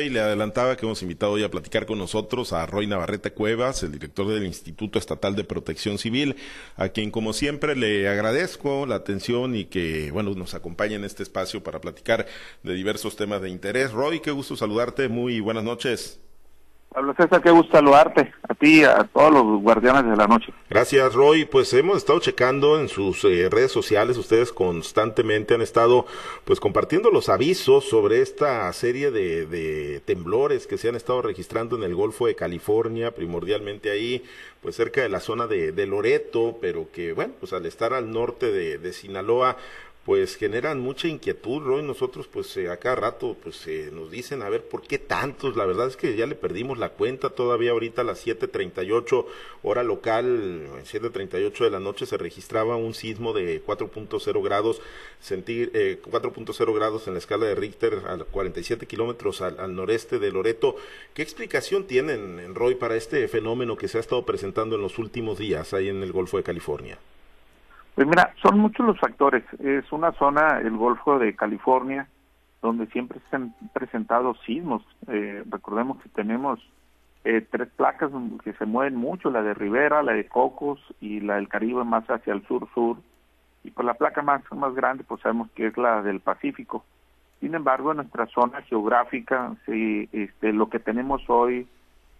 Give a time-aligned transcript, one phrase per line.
[0.00, 3.82] Y le adelantaba que hemos invitado hoy a platicar con nosotros a Roy Navarrete Cuevas,
[3.82, 6.36] el director del Instituto Estatal de Protección Civil,
[6.76, 11.24] a quien como siempre le agradezco la atención y que bueno nos acompañe en este
[11.24, 12.28] espacio para platicar
[12.62, 13.90] de diversos temas de interés.
[13.90, 16.20] Roy, qué gusto saludarte, muy buenas noches.
[16.98, 20.52] Pablo César, qué gusto saludarte, a ti, a todos los guardianes de la noche.
[20.68, 21.44] Gracias, Roy.
[21.44, 26.06] Pues hemos estado checando en sus eh, redes sociales, ustedes constantemente han estado
[26.44, 31.76] pues compartiendo los avisos sobre esta serie de, de temblores que se han estado registrando
[31.76, 34.24] en el Golfo de California, primordialmente ahí,
[34.60, 38.10] pues cerca de la zona de, de Loreto, pero que bueno, pues al estar al
[38.10, 39.56] norte de, de Sinaloa,
[40.08, 41.82] pues generan mucha inquietud, Roy.
[41.82, 45.54] Nosotros, pues eh, a cada rato, pues eh, nos dicen, a ver, ¿por qué tantos?
[45.54, 47.28] La verdad es que ya le perdimos la cuenta.
[47.28, 49.26] Todavía ahorita a las 7:38
[49.62, 54.80] hora local, 7:38 de la noche se registraba un sismo de 4.0 grados,
[55.20, 60.18] sentir eh, 4.0 grados en la escala de Richter a 47 kilómetros al, al, noreste
[60.18, 60.76] de Loreto.
[61.12, 65.36] ¿Qué explicación tienen, Roy, para este fenómeno que se ha estado presentando en los últimos
[65.36, 66.98] días ahí en el Golfo de California?
[67.98, 69.42] Pues mira, son muchos los factores.
[69.58, 72.06] Es una zona, el Golfo de California,
[72.62, 74.84] donde siempre se han presentado sismos.
[75.08, 76.60] Eh, recordemos que tenemos
[77.24, 78.12] eh, tres placas
[78.44, 82.08] que se mueven mucho, la de Rivera, la de Cocos y la del Caribe más
[82.08, 82.98] hacia el sur-sur.
[83.64, 86.84] Y por la placa más, más grande, pues sabemos que es la del Pacífico.
[87.40, 91.66] Sin embargo, en nuestra zona geográfica, sí, este, lo que tenemos hoy,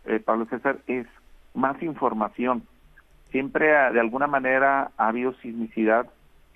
[0.06, 1.06] eh, Pablo César, es
[1.55, 2.65] más información
[3.31, 6.07] siempre de alguna manera ha habido sismicidad.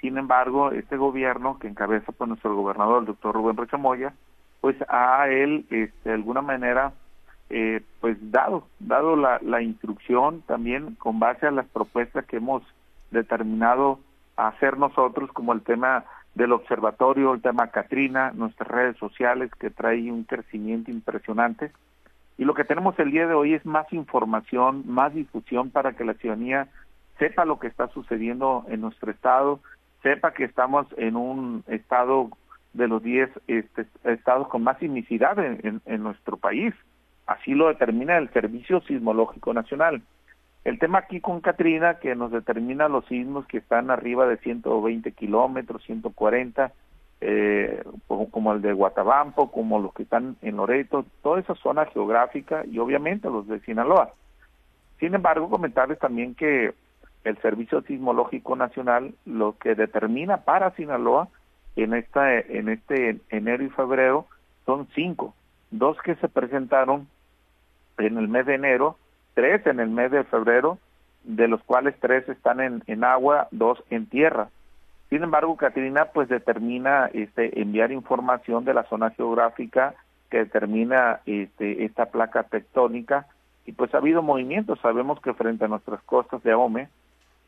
[0.00, 4.14] Sin embargo, este gobierno que encabeza por nuestro gobernador, el doctor Rubén Rochamoya,
[4.60, 6.92] pues a él este, de alguna manera
[7.50, 12.62] eh, pues dado dado la, la instrucción también con base a las propuestas que hemos
[13.10, 13.98] determinado
[14.36, 20.10] hacer nosotros como el tema del observatorio, el tema Catrina, nuestras redes sociales que trae
[20.10, 21.72] un crecimiento impresionante
[22.42, 26.04] y lo que tenemos el día de hoy es más información, más difusión para que
[26.04, 26.66] la ciudadanía
[27.20, 29.60] sepa lo que está sucediendo en nuestro estado,
[30.02, 32.30] sepa que estamos en un estado
[32.72, 36.74] de los 10 este, estados con más sismicidad en, en, nuestro país.
[37.28, 40.02] Así lo determina el Servicio Sismológico Nacional.
[40.64, 45.12] El tema aquí con Katrina, que nos determina los sismos que están arriba de 120
[45.12, 46.72] kilómetros, 140,
[47.24, 52.64] eh, como el de Guatabampo, como los que están en Loreto, toda esa zona geográfica
[52.66, 54.10] y obviamente los de Sinaloa.
[54.98, 56.74] Sin embargo, comentarles también que
[57.22, 61.28] el Servicio Sismológico Nacional lo que determina para Sinaloa
[61.76, 64.26] en esta en este enero y febrero
[64.66, 65.34] son cinco,
[65.70, 67.06] dos que se presentaron
[67.98, 68.96] en el mes de enero,
[69.34, 70.78] tres en el mes de febrero,
[71.22, 74.48] de los cuales tres están en, en agua, dos en tierra.
[75.12, 79.94] Sin embargo, Catrina pues determina este enviar información de la zona geográfica
[80.30, 83.26] que determina este esta placa tectónica.
[83.66, 86.88] Y pues ha habido movimientos, sabemos que frente a nuestras costas de Ahome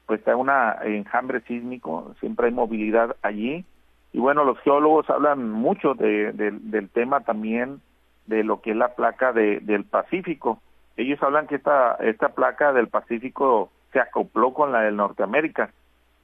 [0.04, 3.64] pues está una enjambre sísmico, siempre hay movilidad allí.
[4.12, 7.80] Y bueno, los geólogos hablan mucho de, de, del tema también
[8.26, 10.60] de lo que es la placa de, del Pacífico.
[10.98, 15.70] Ellos hablan que esta esta placa del Pacífico se acopló con la del Norteamérica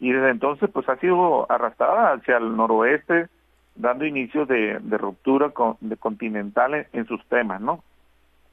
[0.00, 3.28] y desde entonces pues ha sido arrastrada hacia el noroeste
[3.76, 7.82] dando inicio de, de ruptura con, de continental en, sus temas, ¿no?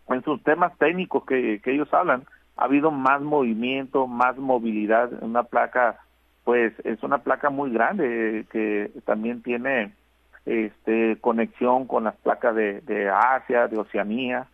[0.09, 2.23] En sus temas técnicos que, que ellos hablan,
[2.55, 5.99] ha habido más movimiento, más movilidad, una placa,
[6.43, 9.91] pues es una placa muy grande que también tiene
[10.45, 14.47] este conexión con las placas de, de Asia, de Oceanía,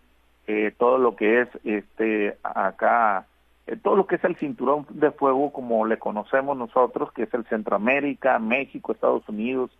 [0.47, 3.25] eh, todo lo que es este acá
[3.67, 7.33] eh, todo lo que es el cinturón de fuego como le conocemos nosotros, que es
[7.33, 9.71] el Centroamérica, México, Estados Unidos,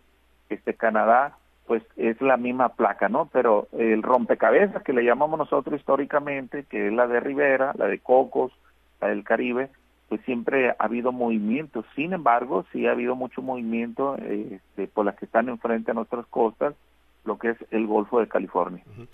[0.48, 1.36] este Canadá,
[1.66, 3.28] pues es la misma placa, ¿no?
[3.32, 7.98] Pero el rompecabezas que le llamamos nosotros históricamente, que es la de Rivera, la de
[7.98, 8.52] Cocos,
[9.00, 9.70] la del Caribe,
[10.08, 11.84] pues siempre ha habido movimiento.
[11.94, 16.26] Sin embargo, sí ha habido mucho movimiento este, por las que están enfrente a nuestras
[16.26, 16.74] costas,
[17.24, 18.84] lo que es el Golfo de California.
[18.98, 19.04] Uh.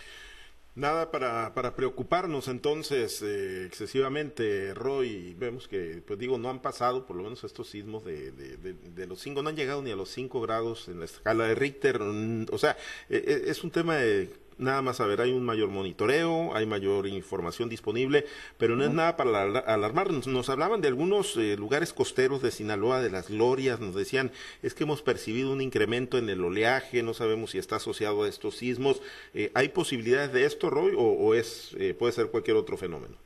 [0.77, 5.35] Nada para, para preocuparnos entonces eh, excesivamente, Roy.
[5.35, 9.21] Vemos que, pues digo, no han pasado por lo menos estos sismos de, de, los
[9.21, 12.01] cinco, no han llegado ni a los cinco grados en la escala de Richter.
[12.01, 12.77] O sea,
[13.09, 14.31] eh, es un tema de
[14.61, 18.25] nada más a ver, hay un mayor monitoreo, hay mayor información disponible,
[18.59, 20.27] pero no es nada para alarmarnos.
[20.27, 24.31] Nos hablaban de algunos eh, lugares costeros de Sinaloa, de las glorias, nos decían,
[24.63, 28.29] es que hemos percibido un incremento en el oleaje, no sabemos si está asociado a
[28.29, 29.03] estos sismos.
[29.35, 33.17] Eh, ¿Hay posibilidades de esto, Roy, o, o es eh, puede ser cualquier otro fenómeno?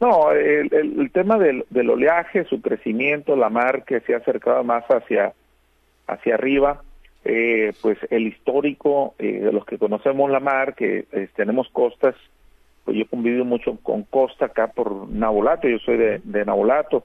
[0.00, 4.18] No, el, el, el tema del, del, oleaje, su crecimiento, la mar que se ha
[4.18, 5.32] acercado más hacia,
[6.06, 6.84] hacia arriba,
[7.30, 12.14] eh, pues el histórico eh, los que conocemos la mar, que eh, tenemos costas,
[12.86, 17.04] pues yo he convivido mucho con costa acá por Nabolato, yo soy de, de Nabolato.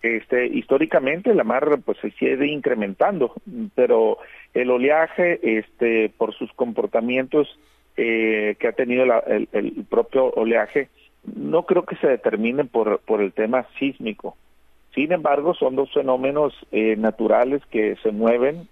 [0.00, 3.34] Este, históricamente la mar pues se sigue incrementando,
[3.74, 4.16] pero
[4.54, 7.58] el oleaje, este, por sus comportamientos
[7.94, 10.88] que ha tenido el, el, propio oleaje,
[11.36, 14.36] no creo que se determine por, por el tema sísmico.
[14.94, 18.68] Sin embargo, son dos fenómenos naturales que se mueven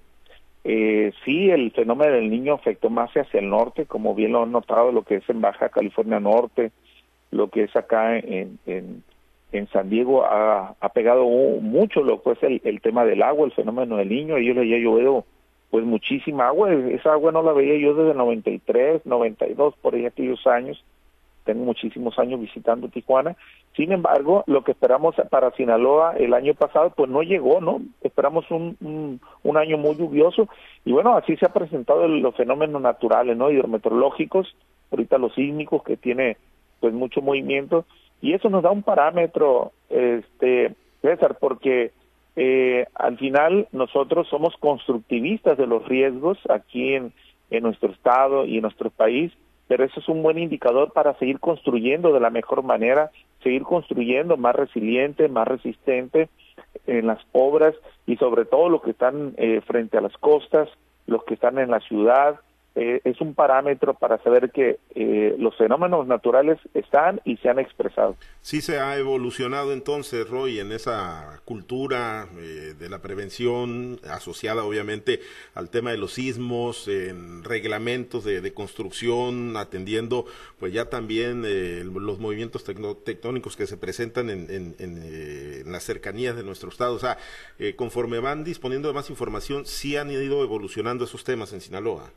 [0.68, 4.50] eh, sí, el fenómeno del niño afectó más hacia el norte, como bien lo han
[4.50, 6.72] notado, lo que es en Baja California Norte,
[7.30, 8.58] lo que es acá en,
[9.72, 13.96] San Diego, ha, pegado mucho lo que es el, el, tema del agua, el fenómeno
[13.96, 14.36] del niño.
[14.36, 15.24] Ellos le había llovido
[15.70, 20.44] pues muchísima agua, esa agua no la veía yo desde 93, 92, por ahí aquellos
[20.46, 20.84] años
[21.46, 23.36] tengo muchísimos años visitando Tijuana.
[23.74, 27.80] Sin embargo, lo que esperamos para Sinaloa el año pasado, pues no llegó, ¿no?
[28.02, 30.48] Esperamos un, un, año muy lluvioso
[30.84, 33.50] y bueno, así se ha presentado los fenómenos naturales, ¿no?
[33.50, 34.54] Hidrometeorológicos,
[34.90, 36.36] ahorita los sísmicos que tiene
[36.80, 37.86] pues mucho movimiento
[38.20, 41.92] y eso nos da un parámetro, este, César, porque
[42.34, 47.12] eh, al final nosotros somos constructivistas de los riesgos aquí en,
[47.50, 49.32] en nuestro estado y en nuestro país
[49.68, 53.10] pero eso es un buen indicador para seguir construyendo de la mejor manera,
[53.42, 56.28] seguir construyendo más resiliente, más resistente
[56.86, 57.74] en las obras
[58.06, 60.68] y sobre todo los que están eh, frente a las costas,
[61.06, 62.40] los que están en la ciudad,
[62.78, 67.58] eh, es un parámetro para saber que eh, los fenómenos naturales están y se han
[67.58, 68.16] expresado.
[68.42, 75.20] Sí se ha evolucionado entonces, Roy, en esa cultura eh, de la prevención asociada obviamente
[75.54, 80.26] al tema de los sismos, en reglamentos de, construcción, atendiendo
[80.58, 81.42] pues ya también
[81.92, 86.94] los movimientos tectónicos que se presentan en, en, en, las cercanías de nuestro estado.
[86.94, 87.16] O sea,
[87.76, 92.12] conforme van disponiendo de más información, sí han ido evolucionando esos temas en Sinaloa.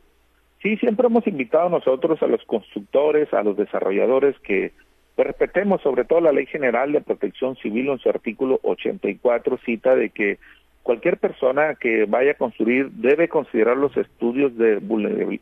[0.61, 4.73] Sí, siempre hemos invitado nosotros a los constructores, a los desarrolladores que
[5.17, 10.09] respetemos sobre todo la Ley General de Protección Civil en su artículo 84 cita de
[10.09, 10.37] que
[10.83, 14.77] cualquier persona que vaya a construir debe considerar los estudios de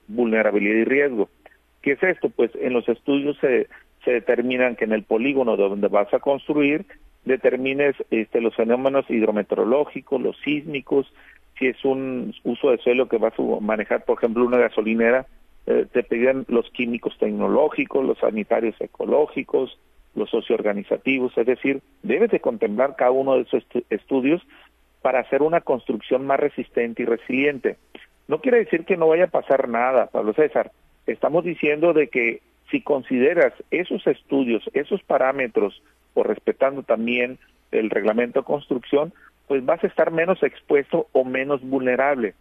[0.07, 1.29] vulnerabilidad y riesgo.
[1.81, 2.29] ¿Qué es esto?
[2.29, 3.67] Pues en los estudios se,
[4.03, 6.85] se determinan que en el polígono donde vas a construir
[7.25, 11.11] determines este, los fenómenos hidrometeorológicos, los sísmicos,
[11.57, 15.25] si es un uso de suelo que vas a manejar, por ejemplo, una gasolinera,
[15.65, 19.77] eh, te piden los químicos tecnológicos, los sanitarios ecológicos,
[20.15, 24.41] los socioorganizativos, es decir, debes de contemplar cada uno de esos estudios
[25.01, 27.77] para hacer una construcción más resistente y resiliente.
[28.27, 30.71] No quiere decir que no vaya a pasar nada, Pablo César.
[31.05, 35.81] Estamos diciendo de que si consideras esos estudios, esos parámetros,
[36.13, 37.37] o respetando también
[37.71, 39.13] el reglamento de construcción,
[39.47, 42.33] pues vas a estar menos expuesto o menos vulnerable.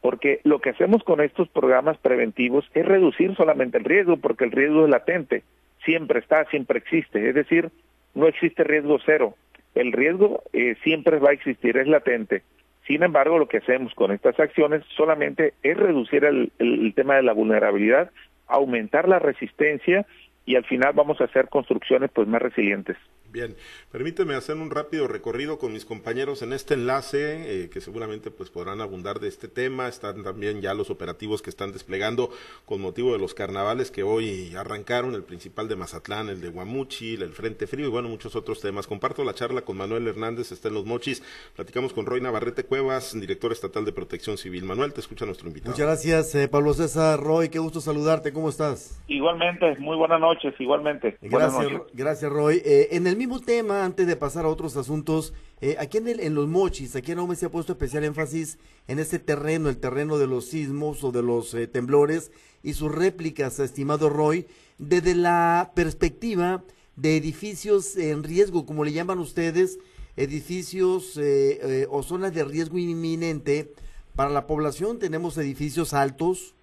[0.00, 4.50] Porque lo que hacemos con estos programas preventivos es reducir solamente el riesgo, porque el
[4.50, 5.44] riesgo es latente,
[5.84, 7.28] siempre está, siempre existe.
[7.28, 7.70] Es decir,
[8.14, 9.34] no existe riesgo cero.
[9.74, 12.42] El riesgo eh, siempre va a existir, es latente.
[12.86, 17.22] Sin embargo, lo que hacemos con estas acciones solamente es reducir el, el tema de
[17.22, 18.10] la vulnerabilidad,
[18.48, 20.04] aumentar la resistencia
[20.44, 22.96] y al final vamos a hacer construcciones pues más resilientes.
[23.32, 23.56] Bien,
[23.90, 28.50] permíteme hacer un rápido recorrido con mis compañeros en este enlace, eh, que seguramente pues
[28.50, 29.88] podrán abundar de este tema.
[29.88, 32.30] Están también ya los operativos que están desplegando
[32.66, 37.14] con motivo de los carnavales que hoy arrancaron, el principal de Mazatlán, el de Guamuchi,
[37.14, 38.86] el Frente Frío y bueno, muchos otros temas.
[38.86, 41.22] Comparto la charla con Manuel Hernández, está en Los Mochis.
[41.56, 44.64] Platicamos con Roy Navarrete Cuevas, director estatal de Protección Civil.
[44.64, 45.70] Manuel, te escucha nuestro invitado.
[45.70, 47.18] Muchas gracias, eh, Pablo César.
[47.18, 48.30] Roy, qué gusto saludarte.
[48.30, 49.02] ¿Cómo estás?
[49.08, 51.16] Igualmente, muy buenas noches, igualmente.
[51.22, 52.60] Gracias, gracias Roy.
[52.62, 56.18] Eh, en el mismo tema, antes de pasar a otros asuntos, eh, aquí en, el,
[56.18, 59.76] en los mochis, aquí en Aume se ha puesto especial énfasis en este terreno, el
[59.76, 62.32] terreno de los sismos o de los eh, temblores
[62.64, 64.48] y sus réplicas, estimado Roy,
[64.78, 66.64] desde la perspectiva
[66.96, 69.78] de edificios en riesgo, como le llaman ustedes,
[70.16, 73.72] edificios eh, o zonas de riesgo inminente
[74.16, 74.98] para la población.
[74.98, 76.56] Tenemos edificios altos,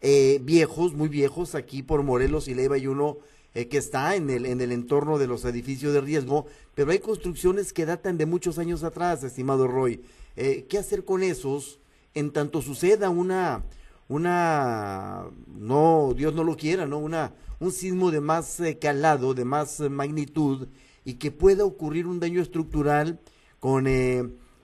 [0.00, 3.18] viejos, muy viejos, aquí por Morelos y Leiva y uno
[3.56, 6.44] eh, que está en el, en el entorno de los edificios de riesgo,
[6.74, 10.02] pero hay construcciones que datan de muchos años atrás, estimado Roy.
[10.36, 11.80] Eh, ¿Qué hacer con esos
[12.12, 13.64] en tanto suceda una,
[14.08, 16.98] una, no, Dios no lo quiera, ¿no?
[16.98, 20.68] Una, un sismo de más eh, calado, de más magnitud,
[21.06, 23.20] y que pueda ocurrir un daño estructural
[23.58, 23.86] con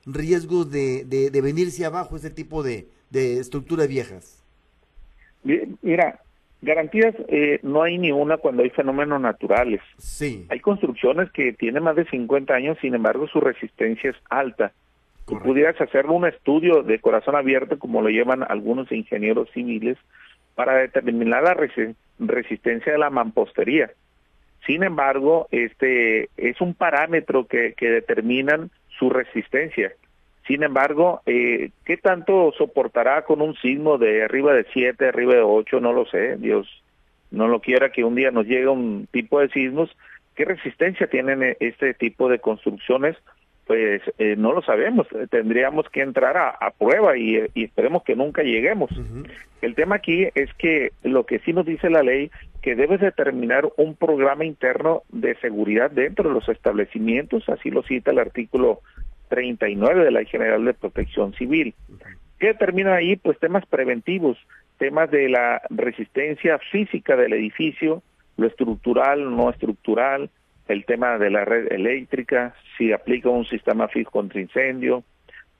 [0.04, 4.42] riesgos de, de, de, venirse abajo ese tipo de, de estructuras viejas?
[5.80, 6.20] Mira,
[6.62, 9.81] Garantías eh, no hay ni una cuando hay fenómenos naturales.
[9.99, 10.47] Sí.
[10.49, 14.73] Hay construcciones que tienen más de 50 años, sin embargo su resistencia es alta.
[15.26, 19.99] Tú pudieras hacer un estudio de corazón abierto, como lo llevan algunos ingenieros civiles,
[20.54, 21.54] para determinar la
[22.19, 23.90] resistencia de la mampostería.
[24.66, 29.92] Sin embargo, este es un parámetro que, que determinan su resistencia.
[30.46, 35.42] Sin embargo, eh, ¿qué tanto soportará con un sismo de arriba de 7, arriba de
[35.42, 35.80] 8?
[35.80, 36.37] No lo sé.
[36.37, 36.66] Dios
[37.30, 39.90] no lo quiera que un día nos llegue un tipo de sismos.
[40.34, 43.16] ¿Qué resistencia tienen este tipo de construcciones?
[43.66, 45.06] Pues eh, no lo sabemos.
[45.30, 48.90] Tendríamos que entrar a, prueba y, esperemos que nunca lleguemos.
[49.61, 52.32] El tema aquí es que lo que sí nos dice la ley
[52.62, 58.11] que debe determinar un programa interno de seguridad dentro de los establecimientos, así lo cita
[58.11, 58.80] el artículo
[59.33, 61.75] 39 de la General de Protección Civil.
[62.39, 63.17] ¿Qué determina ahí?
[63.17, 64.37] Pues temas preventivos,
[64.77, 68.03] temas de la resistencia física del edificio,
[68.37, 70.29] lo estructural, no estructural,
[70.69, 75.03] el tema de la red eléctrica, si aplica un sistema fijo contra incendio,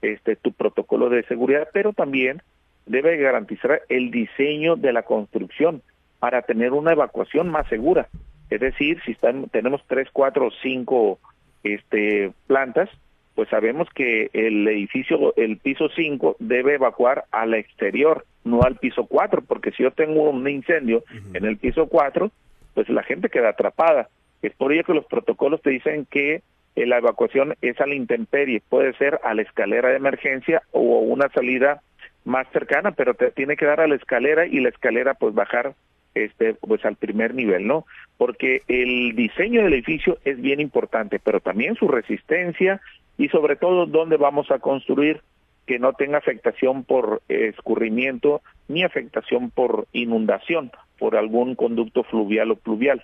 [0.03, 2.43] este tu protocolo de seguridad, pero también
[2.85, 5.81] debe garantizar el diseño de la construcción
[6.19, 8.07] para tener una evacuación más segura.
[8.51, 11.17] Es decir, si están, tenemos tres, cuatro o cinco
[11.63, 12.87] este, plantas,
[13.35, 19.05] pues sabemos que el edificio, el piso 5 debe evacuar al exterior, no al piso
[19.05, 22.31] 4, porque si yo tengo un incendio en el piso 4,
[22.73, 24.09] pues la gente queda atrapada.
[24.41, 26.43] Es por ello que los protocolos te dicen que
[26.75, 30.99] eh, la evacuación es a la intemperie, puede ser a la escalera de emergencia o
[30.99, 31.81] una salida
[32.25, 35.73] más cercana, pero te tiene que dar a la escalera y la escalera pues bajar
[36.15, 37.85] este pues al primer nivel, ¿no?
[38.17, 42.81] Porque el diseño del edificio es bien importante, pero también su resistencia
[43.17, 45.21] y sobre todo dónde vamos a construir
[45.65, 52.55] que no tenga afectación por escurrimiento ni afectación por inundación por algún conducto fluvial o
[52.55, 53.03] pluvial.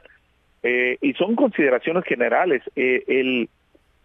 [0.63, 2.62] Eh, y son consideraciones generales.
[2.75, 3.50] Eh, el,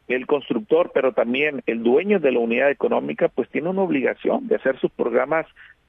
[0.09, 4.57] el constructor, pero también el dueño de la unidad económica, pues tiene una obligación de
[4.57, 5.47] hacer sus programas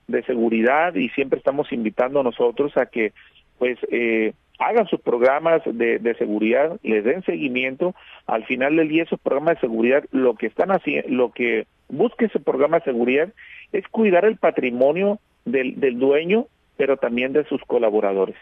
[0.08, 3.12] de seguridad y siempre estamos invitando a nosotros a que
[3.58, 7.96] pues eh, hagan sus programas de, de, seguridad, les den seguimiento.
[8.26, 12.26] Al final del día, esos programas de seguridad, lo que están haciendo, lo que busca
[12.26, 13.34] ese programa de seguridad
[13.72, 16.48] es cuidar el patrimonio del, del dueño,
[16.78, 18.36] pero también de sus colaboradores.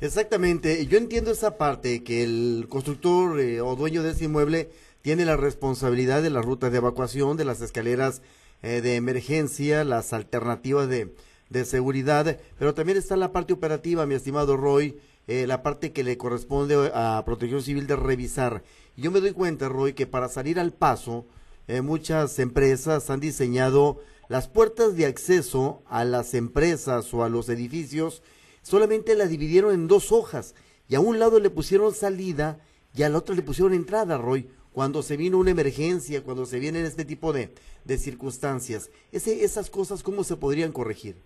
[0.00, 4.68] Exactamente, yo entiendo esa parte, que el constructor eh, o dueño de ese inmueble
[5.02, 8.22] tiene la responsabilidad de la ruta de evacuación, de las escaleras
[8.62, 11.08] eh, de emergencia, las alternativas de,
[11.50, 16.04] de seguridad, pero también está la parte operativa, mi estimado Roy, eh, la parte que
[16.04, 18.62] le corresponde a Protección Civil de revisar.
[18.96, 21.26] Yo me doy cuenta, Roy, que para salir al paso,
[21.68, 27.48] eh, muchas empresas han diseñado las puertas de acceso a las empresas o a los
[27.48, 28.22] edificios,
[28.62, 30.54] solamente la dividieron en dos hojas
[30.88, 32.60] y a un lado le pusieron salida
[32.94, 36.86] y al otro le pusieron entrada, Roy, cuando se vino una emergencia, cuando se vienen
[36.86, 37.52] este tipo de,
[37.84, 38.90] de circunstancias.
[39.10, 41.16] Esas cosas, ¿cómo se podrían corregir?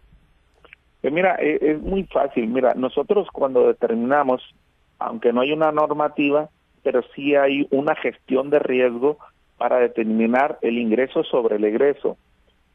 [1.10, 2.48] Mira, e, es, muy fácil.
[2.48, 4.42] Mira, nosotros cuando determinamos,
[4.98, 6.48] aunque no hay una normativa,
[6.82, 9.18] pero sí hay una gestión de riesgo
[9.58, 12.16] para determinar el ingreso sobre el egreso.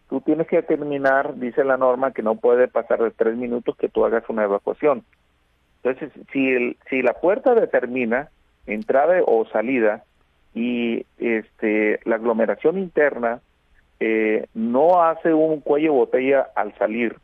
[0.10, 3.90] Tú tienes que determinar, dice la norma, que no puede pasar de tres minutos que
[3.90, 5.04] tú hagas una evacuación.
[5.84, 8.30] Entonces, si, el, si la puerta determina
[8.66, 10.04] entrada o salida
[10.54, 13.40] y este, la aglomeración interna
[14.00, 17.18] eh, no hace un cuello botella al salir,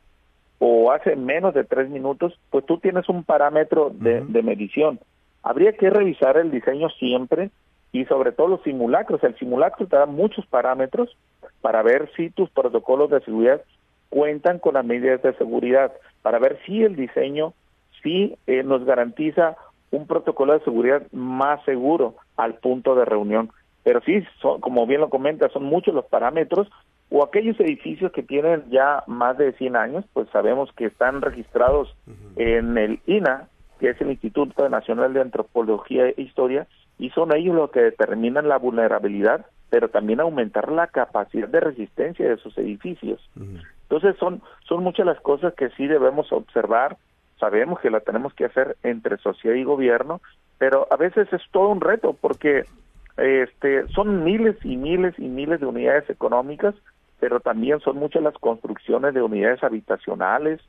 [0.60, 5.00] o hace menos de tres minutos, pues tú tienes un parámetro de, medición.
[5.44, 7.52] Habría que revisar el diseño siempre
[7.92, 9.24] y sobre todo los simulacros.
[9.24, 11.16] El simulacro te da muchos parámetros
[11.62, 13.62] para ver si tus protocolos de seguridad
[14.10, 17.54] cuentan con las medidas de seguridad, para ver si el diseño
[18.02, 19.58] sí eh, nos garantiza
[19.92, 23.52] un protocolo de seguridad más seguro al punto de reunión.
[23.84, 26.70] Pero sí, son, como bien lo comenta, son muchos los parámetros
[27.10, 31.96] o aquellos edificios que tienen ya más de 100 años, pues sabemos que están registrados
[32.36, 33.48] en el INA,
[33.80, 38.48] que es el Instituto Nacional de Antropología e Historia, y son ellos los que determinan
[38.48, 43.22] la vulnerabilidad, pero también aumentar la capacidad de resistencia de esos edificios.
[43.84, 46.98] Entonces son, son muchas las cosas que sí debemos observar,
[47.40, 50.22] sabemos que la tenemos que hacer entre sociedad y gobierno,
[50.58, 52.64] pero a veces es todo un reto porque
[53.18, 56.76] este, son miles y miles y miles de unidades económicas
[57.26, 60.62] pero también son muchas las construcciones de unidades habitacionales,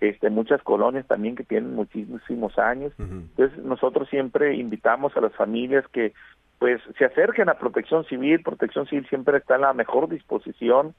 [0.00, 2.92] este, muchas colonias también que tienen muchísimos años.
[3.00, 6.12] Entonces nosotros siempre invitamos a las familias que
[6.60, 8.44] pues se acerquen a Protección Civil.
[8.44, 10.94] Protección Civil siempre está en la mejor disposición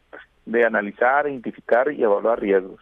[0.46, 2.82] de analizar, identificar y evaluar riesgos.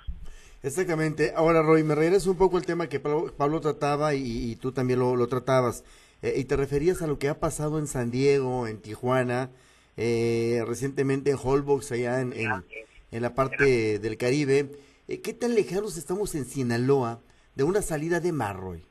[0.63, 1.33] Exactamente.
[1.35, 5.27] Ahora, Roy, me regreso un poco al tema que Pablo, trataba y, tú también lo,
[5.27, 5.83] tratabas.
[6.23, 9.51] Eh, y te referías a lo que ha pasado en San Diego, en Tijuana,
[9.97, 14.71] eh, recientemente en Holbox, allá en, en, la parte del Caribe.
[15.07, 17.19] Eh, ¿Qué tan lejanos estamos en Sinaloa
[17.55, 18.81] de una salida de Marroy?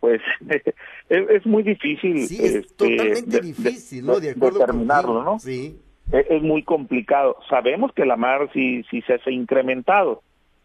[0.00, 0.20] Pues
[1.08, 2.26] es, muy difícil.
[2.26, 4.20] Sí, es este, totalmente difícil, ¿no?
[4.20, 5.38] De, acuerdo determinarlo, ¿no?
[5.38, 5.78] Sí.
[6.12, 7.36] Es, es, muy complicado.
[7.48, 10.22] Sabemos que la mar sí, sí se ha incrementado.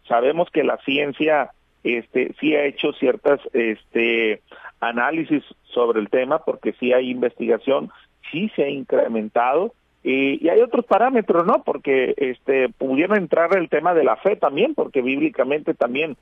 [0.08, 1.52] Sabemos que la ciencia
[1.86, 4.42] este, sí ha hecho ciertas este,
[4.80, 7.92] análisis sobre el tema, porque sí hay investigación,
[8.32, 11.64] sí se ha incrementado, y, hay otros parámetros, ¿no?
[11.64, 16.16] Porque este, pudiera entrar el tema de la fe también, porque bíblicamente también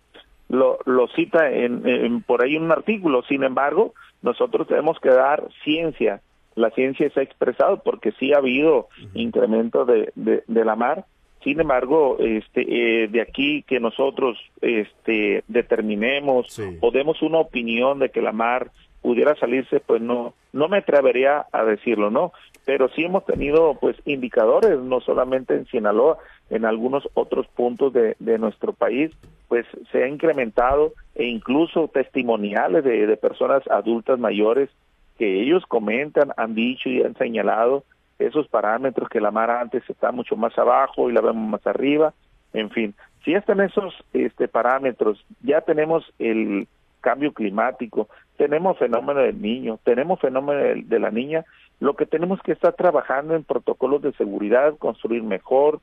[0.47, 3.23] lo, lo cita en, por ahí un artículo.
[3.23, 6.21] Sin embargo, nosotros tenemos que dar ciencia.
[6.55, 11.05] La ciencia se ha expresado porque sí ha habido incremento de, de la mar
[11.43, 18.09] sin embargo, este, eh, de aquí que nosotros este, determinemos o demos una opinión de
[18.09, 22.31] que la mar pudiera salirse, pues no, no me atrevería a decirlo, ¿no?
[22.65, 26.17] Pero sí hemos tenido, pues, indicadores, no solamente en Sinaloa,
[26.49, 29.11] en algunos otros puntos de, nuestro país,
[29.47, 34.69] pues se ha incrementado e incluso testimoniales de, de personas adultas mayores
[35.17, 37.83] que ellos comentan, han dicho y han señalado
[38.19, 42.13] esos parámetros que la mar antes está mucho más abajo y la vemos más arriba,
[42.53, 42.93] en fin,
[43.23, 46.67] si están esos este, parámetros, ya tenemos el
[47.01, 51.45] cambio climático, tenemos fenómeno del niño, tenemos fenómeno de, la niña,
[51.79, 55.79] lo que tenemos que estar trabajando en protocolos de seguridad, construir mejor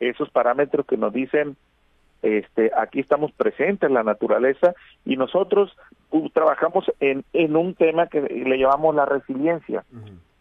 [0.00, 1.56] esos parámetros que nos dicen
[2.22, 5.76] este aquí estamos presentes en la naturaleza y nosotros
[6.12, 9.84] uh, trabajamos en, en un tema que le llamamos la resiliencia.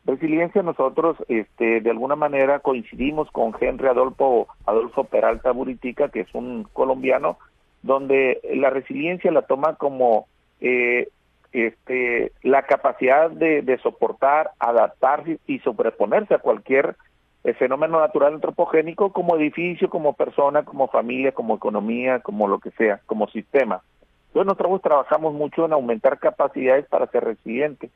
[0.06, 6.34] Resiliencia nosotros este, de alguna manera coincidimos con Henry Adolfo, Adolfo Peralta Buritica, que es
[6.34, 7.38] un colombiano,
[7.84, 10.28] donde la resiliencia la toma como
[10.60, 11.10] eh,
[11.52, 16.96] este, la capacidad de, soportar, adaptarse y sobreponerse a cualquier
[17.44, 22.72] eh, fenómeno natural antropogénico como edificio, como persona, como familia, como economía, como lo que
[22.72, 23.82] sea, como sistema.
[24.28, 27.92] Entonces nosotros trabajamos mucho en aumentar capacidades para ser resilientes.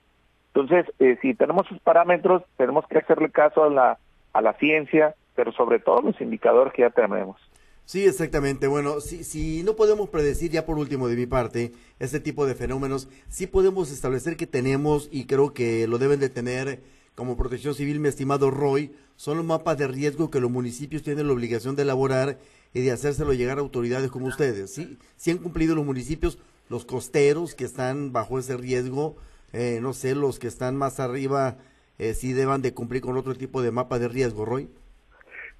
[0.53, 3.97] Entonces, eh, si tenemos esos parámetros, tenemos que hacerle caso a la,
[4.33, 7.37] a la ciencia, pero sobre todo los indicadores que ya tenemos.
[7.85, 8.67] Sí, exactamente.
[8.67, 12.55] Bueno, si, si no podemos predecir, ya por último de mi parte, este tipo de
[12.55, 16.81] fenómenos, sí podemos establecer que tenemos, y creo que lo deben de tener
[17.13, 21.27] como protección civil, mi estimado Roy, son los mapas de riesgo que los municipios tienen
[21.27, 22.39] la obligación de elaborar
[22.73, 24.73] y de hacérselo llegar a autoridades como ustedes.
[24.73, 29.15] Sí, sí han cumplido los municipios, los costeros que están bajo ese riesgo,
[29.53, 31.57] eh, no sé, los que están más arriba,
[31.99, 34.67] eh, sí deban de cumplir con otro tipo de mapa de riesgo, Roy?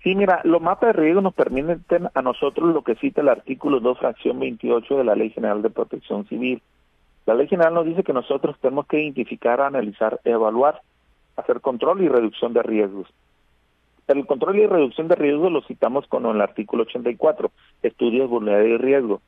[0.05, 1.79] Sí, mira, los mapas de riesgo nos permiten
[2.13, 5.71] a nosotros lo que cita el artículo 2, fracción 28 de la Ley General de
[5.71, 6.61] Protección Civil.
[7.25, 10.81] La Ley General nos dice que nosotros tenemos que identificar, analizar, evaluar,
[11.37, 13.07] hacer control y reducción de riesgos.
[14.07, 17.49] El control y reducción de riesgos lo citamos con el artículo 84,
[17.81, 19.21] estudios, vulnerabilidad y riesgo.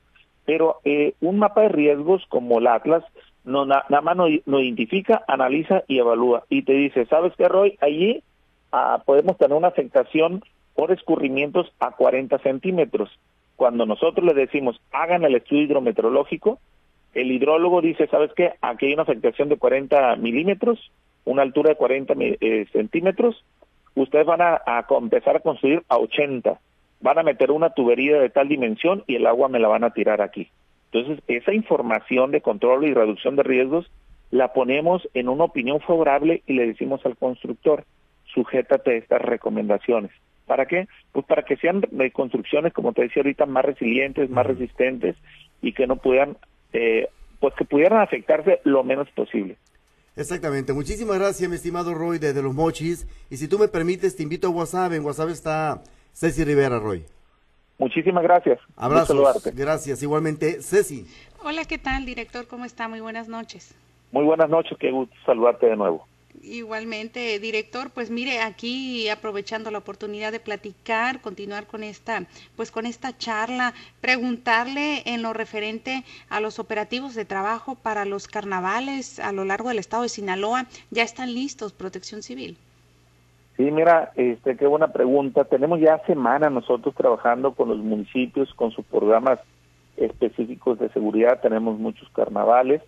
[0.44, 3.02] Pero eh, un mapa de riesgos como el Atlas
[3.42, 6.44] no, nada más nos, identifica, analiza y evalúa.
[6.48, 7.76] Y te dice, ¿sabes qué, Roy?
[7.80, 8.22] Allí
[8.70, 10.44] ah, podemos tener una afectación
[10.78, 13.10] por escurrimientos a 40 centímetros.
[13.56, 16.60] Cuando nosotros le decimos, hagan el estudio hidrometeorológico,
[17.14, 18.52] el hidrólogo dice, ¿sabes qué?
[18.62, 20.92] Aquí hay una afectación de 40 milímetros,
[21.24, 23.44] una altura de 40 eh, centímetros,
[23.96, 26.60] ustedes van a, a, empezar a construir a 80,
[27.00, 29.90] van a meter una tubería de tal dimensión y el agua me la van a
[29.90, 30.48] tirar aquí.
[30.92, 33.90] Entonces, esa información de control y reducción de riesgos
[34.30, 37.82] la ponemos en una opinión favorable y le decimos al constructor,
[38.32, 40.12] sujétate a estas recomendaciones.
[40.48, 40.88] ¿Para qué?
[41.12, 45.14] Pues para que sean de construcciones, como te decía ahorita, más resilientes, más resistentes
[45.62, 46.36] y que no puedan,
[46.72, 47.08] eh,
[47.38, 49.56] pues que pudieran afectarse lo menos posible.
[50.16, 50.72] Exactamente.
[50.72, 53.06] Muchísimas gracias, mi estimado Roy, desde Los Mochis.
[53.30, 54.92] Y si tú me permites, te invito a WhatsApp.
[54.94, 55.82] En WhatsApp está
[56.12, 57.04] Ceci Rivera, Roy.
[57.78, 58.58] Muchísimas gracias.
[58.74, 59.44] Abrazos.
[59.54, 60.02] Gracias.
[60.02, 61.06] Igualmente, Ceci.
[61.44, 62.48] Hola, ¿qué tal, director?
[62.48, 62.88] ¿Cómo está?
[62.88, 63.76] Muy buenas noches.
[64.10, 66.06] Muy buenas noches, qué gusto saludarte de nuevo.
[66.42, 72.86] Igualmente, director, pues mire, aquí aprovechando la oportunidad de platicar, continuar con esta, pues con
[72.86, 79.32] esta charla, preguntarle en lo referente a los operativos de trabajo para los carnavales a
[79.32, 82.56] lo largo del estado de Sinaloa, ¿ya están listos, Protección Civil?
[83.56, 85.44] Sí, mira, este, qué buena pregunta.
[85.44, 89.40] Tenemos ya semanas nosotros trabajando con los municipios, con sus programas
[89.96, 91.40] específicos de seguridad.
[91.40, 92.80] Tenemos muchos carnavales,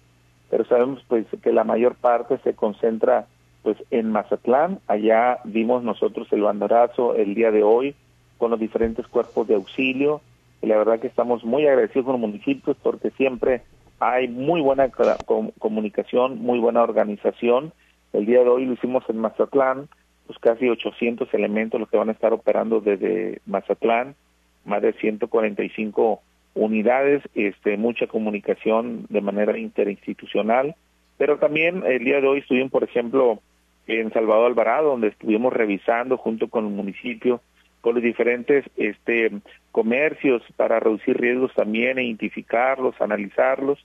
[0.48, 3.26] pero sabemos pues que la mayor parte se concentra
[3.62, 4.80] pues en Mazatlán.
[4.86, 7.94] Allá vimos nosotros el banderazo el día de hoy
[8.38, 10.20] con los diferentes cuerpos de auxilio.
[10.62, 13.62] Y la verdad que estamos muy agradecidos con los municipios porque siempre
[13.98, 14.90] hay muy buena
[15.58, 17.72] comunicación, muy buena organización.
[18.12, 19.88] El día de hoy lo hicimos en Mazatlán
[20.30, 24.14] pues casi 800 elementos los que van a estar operando desde Mazatlán,
[24.64, 26.22] más de 145
[26.54, 30.76] unidades, este, mucha comunicación de manera interinstitucional,
[31.18, 33.40] pero también el día de hoy estuvimos, por ejemplo,
[33.98, 37.40] en Salvador Alvarado, donde estuvimos revisando junto con el municipio
[37.80, 39.30] con los diferentes este,
[39.72, 43.78] comercios para reducir riesgos también, e identificarlos, analizarlos,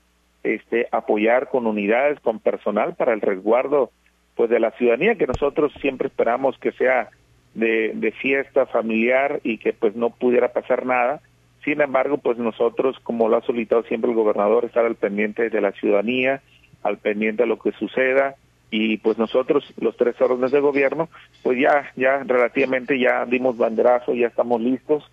[0.43, 3.91] este, apoyar con unidades, con personal para el resguardo
[4.35, 7.09] pues de la ciudadanía que nosotros siempre esperamos que sea
[7.53, 11.21] de, de fiesta familiar y que pues no pudiera pasar nada.
[11.63, 15.61] Sin embargo, pues nosotros, como lo ha solicitado siempre el gobernador, estar al pendiente de
[15.61, 16.41] la ciudadanía,
[16.83, 18.35] al pendiente de lo que suceda,
[18.71, 21.09] y pues nosotros los tres órdenes de gobierno
[21.43, 25.03] pues ya ya relativamente ya dimos banderazo ya estamos listos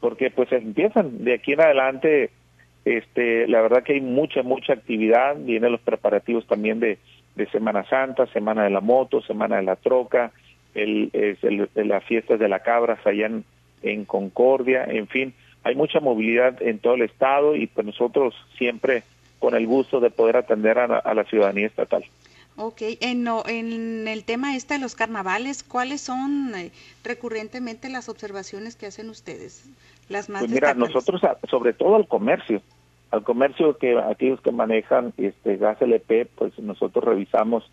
[0.00, 2.30] porque pues empiezan de aquí en adelante
[2.84, 6.98] este la verdad que hay mucha mucha actividad vienen los preparativos también de,
[7.36, 10.32] de Semana Santa Semana de la moto Semana de la troca
[10.74, 11.10] el,
[11.74, 13.44] las fiestas de la cabra allá en,
[13.82, 19.02] en Concordia en fin hay mucha movilidad en todo el estado y pues nosotros siempre
[19.38, 22.04] con el gusto de poder atender a la ciudadanía estatal.
[22.58, 26.70] Ok, en, en el tema este de los carnavales, ¿cuáles son eh,
[27.04, 29.68] recurrentemente las observaciones que hacen ustedes?
[30.08, 32.62] Las más pues mira, nosotros sobre todo al comercio,
[33.10, 37.70] al comercio que aquellos que manejan este gas LP, pues nosotros revisamos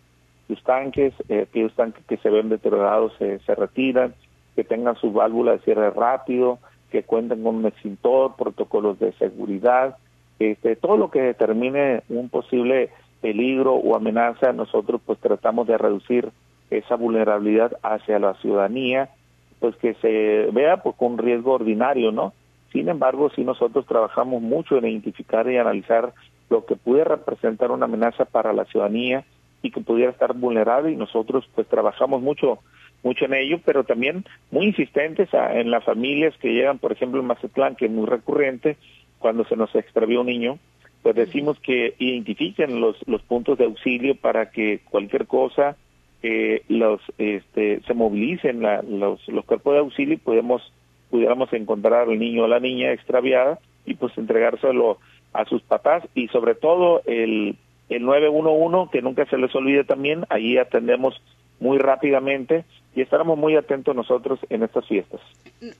[0.48, 4.14] sus tanques, eh, aquellos tanques que se ven deteriorados se, se retiran,
[4.54, 6.58] que tengan su válvula de cierre rápido,
[6.90, 9.96] que cuenten con un extintor, protocolos de seguridad,
[10.38, 12.90] este, todo lo que determine un posible
[13.24, 16.28] peligro o amenaza, nosotros pues tratamos de reducir
[16.68, 19.08] esa vulnerabilidad hacia la ciudadanía,
[19.60, 22.34] pues que se vea pues con riesgo ordinario, ¿no?
[22.70, 26.12] Sin embargo, si nosotros trabajamos mucho en identificar y analizar
[26.50, 29.24] lo que pudiera representar una amenaza para la ciudadanía
[29.62, 32.58] y que pudiera estar vulnerable y nosotros pues trabajamos mucho
[33.02, 37.26] mucho en ello, pero también muy insistentes en las familias que llegan, por ejemplo, en
[37.26, 38.76] Mazatlán, que es muy recurrente,
[39.18, 40.58] cuando se nos extravió un niño,
[41.04, 45.76] pues decimos que identifiquen los, los puntos de auxilio para que cualquier cosa
[46.22, 48.62] eh, los este, se movilicen
[48.98, 50.72] los, los cuerpos de auxilio y podemos,
[51.10, 54.96] pudiéramos encontrar al niño o la niña extraviada y pues entregárselo
[55.34, 57.58] a sus papás y sobre todo el,
[57.90, 61.20] el 911 que nunca se les olvide también, ahí atendemos
[61.60, 62.64] muy rápidamente
[62.94, 65.20] y estaremos muy atentos nosotros en estas fiestas.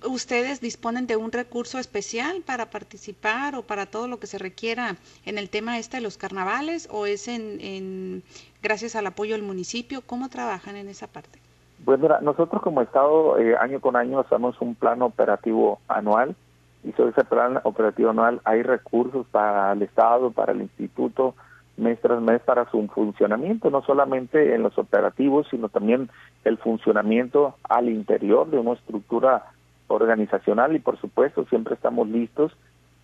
[0.04, 4.96] ¿Ustedes disponen de un recurso especial para participar o para todo lo que se requiera
[5.24, 8.22] en el tema este de los carnavales o es en,
[8.62, 10.02] gracias al apoyo del municipio?
[10.04, 11.38] ¿Cómo trabajan en esa parte?
[11.84, 16.34] Pues mira, nosotros como Estado eh, año con año hacemos un plan operativo anual
[16.82, 21.34] y sobre ese plan operativo anual hay recursos para el Estado, para el Instituto,
[21.76, 26.08] mes tras mes para su funcionamiento, no solamente en los operativos, sino también
[26.44, 29.46] el funcionamiento al interior de una estructura
[29.88, 30.74] organizacional.
[30.76, 32.52] Y por supuesto siempre estamos listos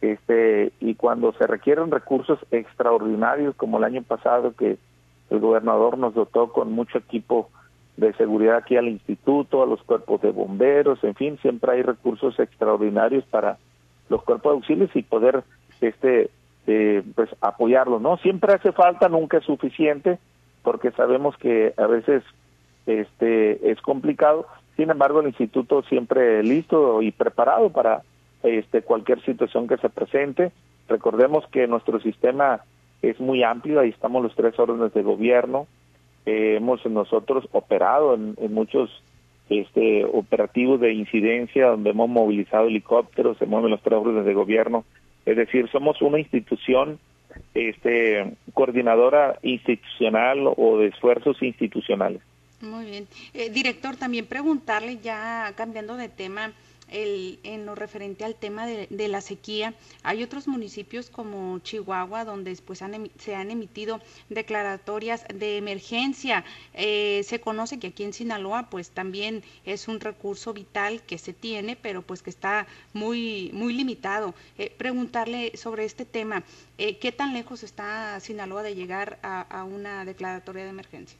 [0.00, 4.78] este y cuando se requieren recursos extraordinarios como el año pasado que
[5.28, 7.50] el gobernador nos dotó con mucho equipo
[7.96, 12.38] de seguridad aquí al instituto, a los cuerpos de bomberos, en fin, siempre hay recursos
[12.38, 13.58] extraordinarios para
[14.08, 15.44] los cuerpos de auxilios y poder
[15.80, 16.30] este
[16.66, 18.18] eh, pues apoyarlo, ¿no?
[18.18, 20.18] Siempre hace falta, nunca es suficiente,
[20.62, 22.22] porque sabemos que a veces
[22.86, 24.46] este es complicado.
[24.76, 28.02] Sin embargo, el instituto siempre listo y preparado para
[28.42, 30.52] este cualquier situación que se presente.
[30.88, 32.60] Recordemos que nuestro sistema
[33.02, 35.66] es muy amplio, ahí estamos los tres órdenes de gobierno.
[36.26, 38.90] Eh, hemos nosotros operado en, en muchos
[39.48, 44.84] este operativos de incidencia donde hemos movilizado helicópteros, se mueven los tres órdenes de gobierno
[45.26, 46.98] es decir, somos una institución
[47.54, 52.22] este, coordinadora institucional o de esfuerzos institucionales.
[52.60, 53.08] Muy bien.
[53.32, 56.52] Eh, director, también preguntarle, ya cambiando de tema,
[56.90, 62.56] el, en lo referente al tema de, la sequía, hay otros municipios como Chihuahua donde
[62.64, 62.82] pues,
[63.18, 66.44] se han emitido declaratorias de emergencia.
[66.74, 71.32] Eh, se conoce que aquí en Sinaloa pues también es un recurso vital que se
[71.32, 74.34] tiene, pero pues que está muy, muy limitado.
[74.58, 76.42] Eh, preguntarle sobre este tema,
[76.78, 81.18] eh, ¿qué tan lejos está Sinaloa de llegar a, a una declaratoria de emergencia?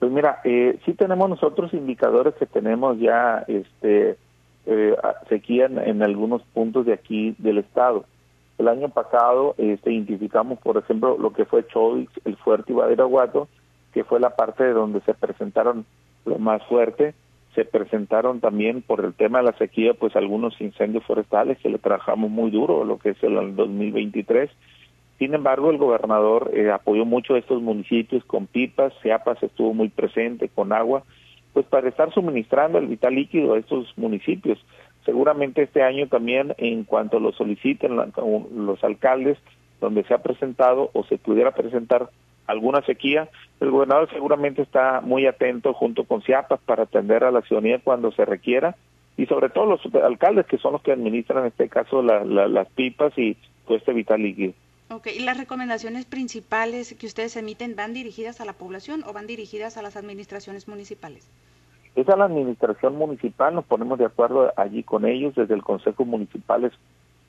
[0.00, 4.16] Pues mira, eh, sí tenemos nosotros indicadores que tenemos ya este
[4.72, 4.96] eh,
[5.28, 8.04] sequía en, algunos puntos de aquí del estado.
[8.56, 12.76] El año pasado este, identificamos, por ejemplo, lo que fue Chovix, el fuerte y
[13.92, 15.86] que fue la parte de donde se presentaron
[16.24, 17.14] lo más fuerte.
[17.56, 21.78] Se presentaron también por el tema de la sequía, pues algunos incendios forestales que le
[21.78, 24.50] trabajamos muy duro, lo que es el 2023.
[25.18, 29.88] Sin embargo, el gobernador eh, apoyó mucho a estos municipios con pipas, Chiapas estuvo muy
[29.88, 31.02] presente con agua
[31.52, 34.58] pues para estar suministrando el vital líquido a estos municipios.
[35.04, 39.38] Seguramente este año también, en cuanto lo soliciten los alcaldes,
[39.80, 42.10] donde se ha presentado o se pudiera presentar
[42.46, 43.28] alguna sequía,
[43.60, 48.12] el gobernador seguramente está muy atento junto con CIAPAS para atender a la ciudadanía cuando
[48.12, 48.76] se requiera
[49.16, 53.16] y sobre todo los alcaldes que son los que administran en este caso las pipas
[53.16, 53.36] y
[53.66, 54.52] pues este vital líquido.
[54.92, 59.28] Ok, ¿y las recomendaciones principales que ustedes emiten van dirigidas a la población o van
[59.28, 61.30] dirigidas a las administraciones municipales?
[61.94, 66.04] Es a la administración municipal, nos ponemos de acuerdo allí con ellos, desde el Consejo
[66.04, 66.72] Municipal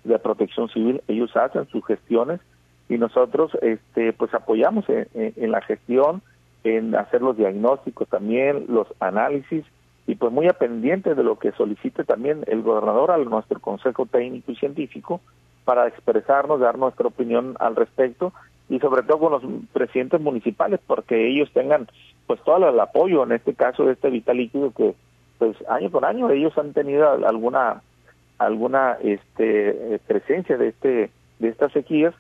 [0.04, 2.42] de Protección Civil, ellos hacen sus gestiones
[2.90, 6.24] y nosotros este, pues apoyamos en, la gestión,
[6.64, 9.66] en hacer los diagnósticos también, los análisis
[10.08, 14.08] y pues muy a pendiente de lo que solicite también el gobernador a nuestro Consejo
[14.08, 15.22] Técnico y Científico
[15.66, 18.34] para expresarnos, dar nuestra opinión al respecto
[18.70, 19.44] y sobre todo con los
[19.74, 21.88] presidentes municipales porque ellos tengan
[22.26, 24.96] pues todo el apoyo en este caso de este vital líquido que
[25.38, 27.82] pues año con año ellos han tenido alguna
[28.38, 32.14] alguna este presencia de este de estas sequías.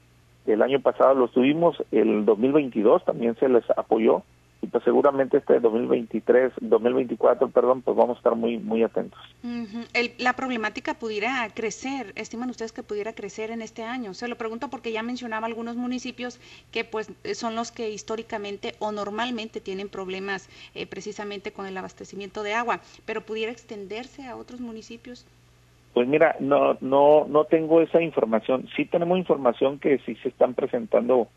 [0.45, 4.23] El año pasado lo tuvimos el 2022 también se les apoyó
[4.61, 9.19] y pues seguramente este 2023, 2024, perdón, pues vamos a estar muy muy atentos.
[10.19, 14.13] la problemática pudiera crecer, estiman ustedes que pudiera crecer en este año.
[14.13, 16.39] Se lo pregunto porque ya mencionaba algunos municipios
[16.71, 22.43] que pues son los que históricamente o normalmente tienen problemas eh, precisamente con el abastecimiento
[22.43, 25.25] de agua, pero pudiera extenderse a otros municipios.
[25.93, 28.67] Pues mira, no no no tengo esa información.
[28.75, 31.27] Sí tenemos información que sí se están presentando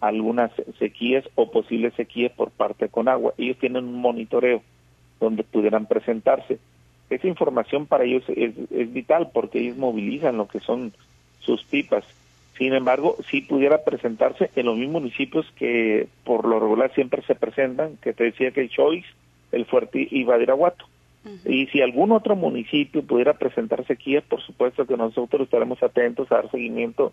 [0.00, 3.34] algunas sequías o posibles sequías por parte con agua.
[3.38, 4.62] Ellos tienen un monitoreo
[5.20, 6.58] donde pudieran presentarse.
[7.08, 10.92] Esa información para ellos es, es vital porque ellos movilizan lo que son
[11.40, 12.04] sus pipas.
[12.58, 17.34] Sin embargo, si pudiera presentarse en los mismos municipios que por lo regular siempre se
[17.34, 19.06] presentan, que te decía que el Choice,
[19.52, 20.86] el Fuerte y Badiraguato.
[21.44, 26.36] Y si algún otro municipio pudiera presentar sequías, por supuesto que nosotros estaremos atentos a
[26.36, 27.12] dar seguimiento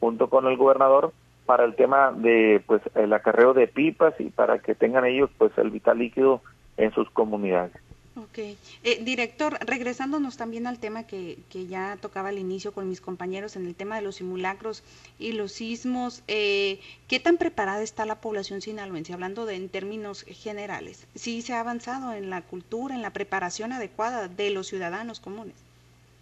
[0.00, 1.12] junto con el gobernador
[1.50, 5.50] para el tema de pues el acarreo de pipas y para que tengan ellos pues
[5.58, 6.42] el vital líquido
[6.76, 7.72] en sus comunidades.
[8.14, 8.38] Ok.
[8.38, 8.56] Eh,
[9.00, 13.66] director, regresándonos también al tema que, que, ya tocaba al inicio con mis compañeros en
[13.66, 14.84] el tema de los simulacros
[15.18, 20.22] y los sismos, eh, ¿qué tan preparada está la población sinaloense, hablando de en términos
[20.28, 21.08] generales?
[21.16, 25.56] ¿Sí se ha avanzado en la cultura, en la preparación adecuada de los ciudadanos comunes?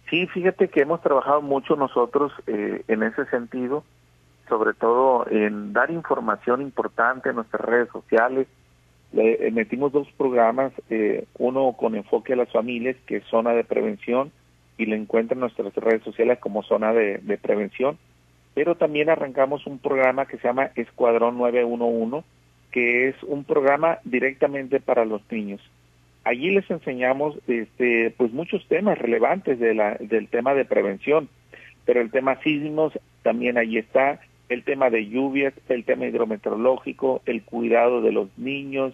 [0.09, 3.83] Sí, fíjate que hemos trabajado mucho nosotros eh, en ese sentido
[4.49, 8.47] sobre todo en dar información importante en nuestras redes sociales.
[9.13, 13.51] Le, eh, metimos dos programas, eh, uno con enfoque a las familias, que es zona
[13.53, 14.31] de prevención,
[14.77, 17.97] y le encuentran en nuestras redes sociales como zona de, prevención.
[18.53, 22.25] Pero también arrancamos un programa que se llama Escuadrón 911,
[22.71, 25.61] que es un programa directamente para los niños.
[26.23, 31.29] Allí les enseñamos este, pues muchos temas relevantes de la, del tema de prevención,
[31.85, 37.43] pero el tema sísmos también allí está, el tema de lluvias, el tema hidrometeorológico, el
[37.43, 38.93] cuidado de los niños,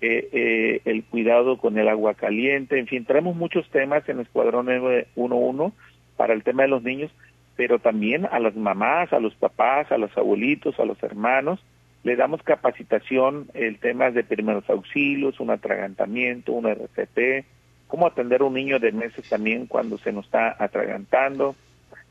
[0.00, 4.66] eh, eh, el cuidado con el agua caliente, en fin, traemos muchos temas en Escuadrón
[4.66, 5.76] 911
[6.16, 7.10] para el tema de los niños,
[7.56, 11.60] pero también a las mamás, a los papás, a los abuelitos, a los hermanos,
[12.04, 17.44] le damos capacitación, el tema de primeros auxilios, un atragantamiento, un RCP,
[17.86, 21.54] cómo atender a un niño de meses también cuando se nos está atragantando,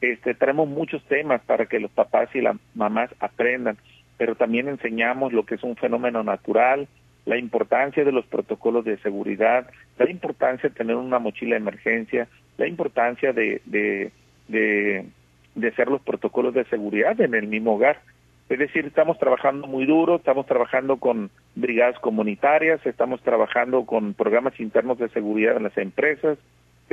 [0.02, 3.78] este, tenemos muchos temas para que los papás y las mamás aprendan,
[4.18, 6.88] pero también enseñamos lo que es un fenómeno natural,
[7.26, 12.28] la importancia de los protocolos de seguridad, la importancia de tener una mochila de emergencia,
[12.58, 14.12] la importancia de, de,
[14.48, 15.06] de,
[15.56, 18.00] de hacer los protocolos de seguridad en el mismo hogar.
[18.50, 24.60] Es decir, estamos trabajando muy duro, estamos trabajando con brigadas comunitarias, estamos trabajando con programas
[24.60, 26.38] internos de seguridad en las empresas,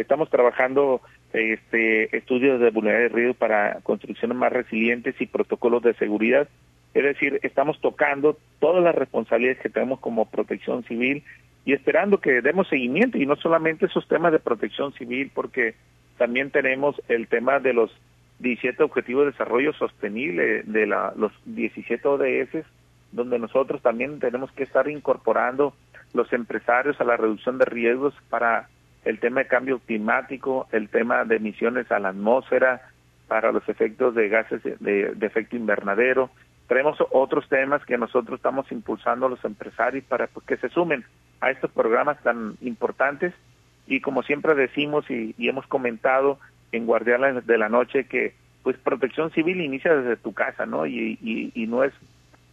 [0.00, 1.00] Estamos trabajando
[1.32, 6.48] este, estudios de vulnerabilidad de ríos para construcciones más resilientes y protocolos de seguridad.
[6.94, 11.22] Es decir, estamos tocando todas las responsabilidades que tenemos como protección civil
[11.64, 15.74] y esperando que demos seguimiento y no solamente esos temas de protección civil, porque
[16.16, 17.90] también tenemos el tema de los
[18.38, 22.64] 17 Objetivos de Desarrollo Sostenible, de la, los 17 ODS,
[23.12, 25.74] donde nosotros también tenemos que estar incorporando
[26.14, 28.68] los empresarios a la reducción de riesgos para
[29.08, 32.82] el tema de cambio climático, el tema de emisiones a la atmósfera
[33.26, 36.28] para los efectos de gases de, efecto invernadero.
[36.66, 41.06] Tenemos otros temas que nosotros estamos impulsando a los empresarios para pues, que se sumen
[41.40, 43.32] a estos programas tan importantes
[43.86, 46.38] y como siempre decimos y, hemos comentado
[46.72, 50.84] en Guardianes de la Noche que pues protección civil inicia desde tu casa, ¿no?
[50.84, 51.94] Y, y, y no es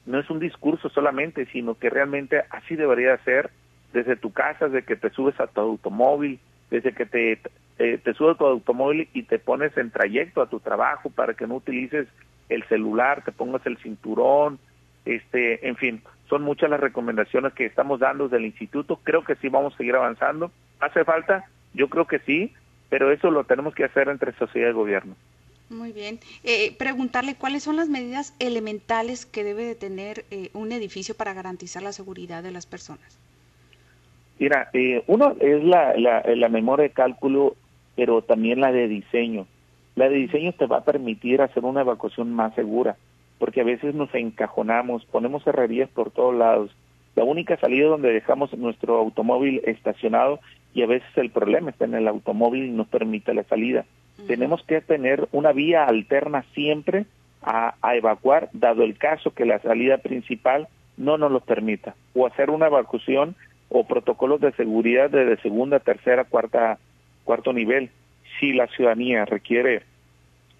[0.05, 3.49] no es un discurso solamente, sino que realmente así debería ser
[3.95, 7.39] desde tu casa, desde que te subes a tu automóvil, desde que te,
[7.77, 11.47] te subes a tu automóvil y te pones en trayecto a tu trabajo para que
[11.47, 12.07] no utilices
[12.49, 14.59] el celular, te pongas el cinturón,
[15.05, 18.99] este, en fin, son muchas las recomendaciones que estamos dando desde el instituto.
[19.03, 20.51] Creo que sí vamos a seguir avanzando.
[20.79, 21.45] ¿Hace falta?
[21.73, 22.53] Yo creo que sí,
[22.89, 25.15] pero eso lo tenemos que hacer entre sociedad y gobierno.
[25.69, 26.19] Muy bien.
[26.43, 31.33] Eh, preguntarle cuáles son las medidas elementales que debe de tener eh, un edificio para
[31.33, 33.17] garantizar la seguridad de las personas.
[34.39, 37.55] Mira, eh, uno es la, la, la memoria de cálculo,
[37.95, 39.47] pero también la de diseño.
[39.95, 42.97] La de diseño te va a permitir hacer una evacuación más segura,
[43.39, 46.75] porque a veces nos encajonamos, ponemos herrerías por todos lados.
[47.15, 50.39] La única salida donde dejamos nuestro automóvil estacionado
[50.73, 53.85] y a veces el problema está en el automóvil y no permite la salida.
[54.27, 57.05] Tenemos que tener una vía alterna siempre
[57.41, 60.67] a, a, evacuar, dado el caso que la salida principal
[60.97, 63.35] no nos lo permita, o hacer una evacuación
[63.69, 66.77] o protocolos de seguridad desde segunda, tercera, cuarta,
[67.23, 67.89] cuarto nivel.
[68.39, 69.83] Si la ciudadanía requiere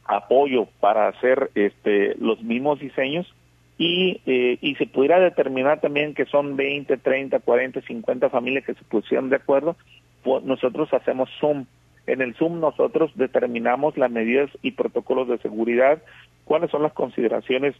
[0.05, 3.33] apoyo para hacer este, los mismos diseños,
[3.77, 8.73] y, eh, y se pudiera determinar también que son 20, 30, 40, 50 familias que
[8.73, 9.75] se pusieron de acuerdo,
[10.23, 11.65] pues nosotros hacemos Zoom.
[12.07, 16.01] En el Zoom nosotros determinamos las medidas y protocolos de seguridad,
[16.45, 17.75] cuáles son las consideraciones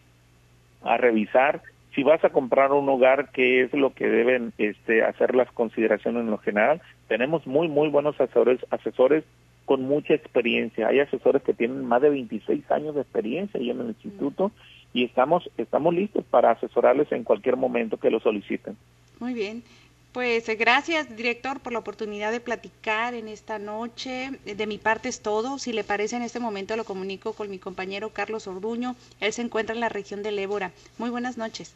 [0.83, 1.61] a revisar,
[1.95, 6.23] si vas a comprar un hogar, qué es lo que deben este, hacer las consideraciones
[6.23, 6.81] en lo general.
[7.08, 9.23] Tenemos muy, muy buenos asesores, asesores
[9.63, 10.89] con mucha experiencia.
[10.89, 14.51] Hay asesores que tienen más de 26 años de experiencia ahí en el instituto
[14.93, 18.77] y estamos, estamos listos para asesorarles en cualquier momento que lo soliciten.
[19.19, 19.63] Muy bien.
[20.12, 24.31] Pues eh, gracias, director, por la oportunidad de platicar en esta noche.
[24.45, 25.60] De mi parte es todo.
[25.60, 28.95] Si le parece, en este momento lo comunico con mi compañero Carlos Orduño.
[29.19, 30.71] Él se encuentra en la región del Ébora.
[30.97, 31.75] Muy buenas noches.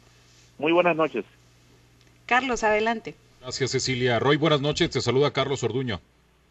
[0.60, 1.24] Muy buenas noches.
[2.26, 3.14] Carlos, adelante.
[3.40, 4.18] Gracias, Cecilia.
[4.18, 4.90] Roy, buenas noches.
[4.90, 6.02] Te saluda Carlos Orduño.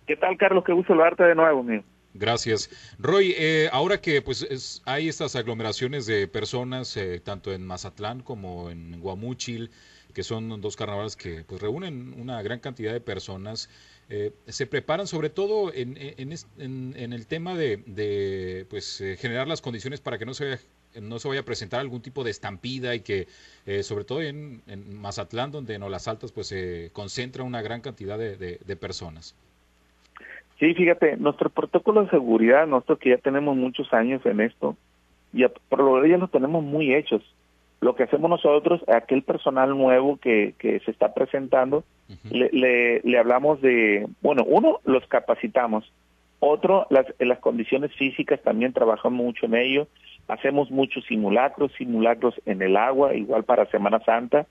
[0.08, 0.64] ¿Qué tal, Carlos?
[0.66, 1.84] Qué gusto saludarte de nuevo, mío.
[2.16, 2.72] Gracias.
[2.98, 8.72] Roy, eh, ahora que pues hay estas aglomeraciones de personas, eh, tanto en Mazatlán como
[8.72, 9.70] en Guamúchil,
[10.12, 13.70] que son dos carnavales que pues reúnen una gran cantidad de personas,
[14.10, 20.18] eh, se preparan sobre todo en, en, el tema de, pues generar las condiciones para
[20.18, 20.58] que no se
[21.02, 23.28] no se vaya a presentar algún tipo de estampida y que
[23.84, 24.62] sobre todo en,
[25.00, 29.36] Mazatlán, donde en las altas pues se concentra una gran cantidad de personas.
[30.60, 34.76] Sí, fíjate, nuestro protocolo de seguridad, nosotros que ya tenemos muchos años en esto,
[35.32, 37.24] y por lo ya los tenemos muy hechos.
[37.80, 41.86] Lo que hacemos nosotros, aquel personal nuevo que, que se está presentando,
[42.30, 45.90] le, le, le, hablamos de, bueno, uno, los capacitamos,
[46.42, 49.88] otro, las, las condiciones físicas también trabajamos mucho en ello,
[50.30, 54.46] hacemos muchos simulacros, simulacros en el agua, igual para Semana Santa,